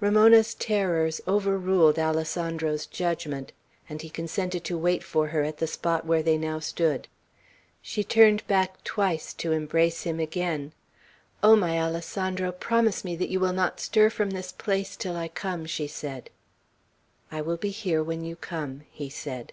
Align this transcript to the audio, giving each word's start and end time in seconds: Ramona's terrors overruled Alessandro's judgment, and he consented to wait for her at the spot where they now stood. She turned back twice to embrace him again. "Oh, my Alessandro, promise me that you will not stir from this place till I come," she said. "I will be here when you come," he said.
Ramona's 0.00 0.54
terrors 0.56 1.20
overruled 1.28 2.00
Alessandro's 2.00 2.84
judgment, 2.84 3.52
and 3.88 4.02
he 4.02 4.10
consented 4.10 4.64
to 4.64 4.76
wait 4.76 5.04
for 5.04 5.28
her 5.28 5.44
at 5.44 5.58
the 5.58 5.68
spot 5.68 6.04
where 6.04 6.20
they 6.20 6.36
now 6.36 6.58
stood. 6.58 7.06
She 7.80 8.02
turned 8.02 8.44
back 8.48 8.82
twice 8.82 9.32
to 9.34 9.52
embrace 9.52 10.02
him 10.02 10.18
again. 10.18 10.72
"Oh, 11.44 11.54
my 11.54 11.78
Alessandro, 11.80 12.50
promise 12.50 13.04
me 13.04 13.14
that 13.14 13.28
you 13.28 13.38
will 13.38 13.52
not 13.52 13.78
stir 13.78 14.10
from 14.10 14.30
this 14.30 14.50
place 14.50 14.96
till 14.96 15.16
I 15.16 15.28
come," 15.28 15.64
she 15.64 15.86
said. 15.86 16.30
"I 17.30 17.40
will 17.40 17.56
be 17.56 17.70
here 17.70 18.02
when 18.02 18.24
you 18.24 18.34
come," 18.34 18.82
he 18.90 19.08
said. 19.08 19.52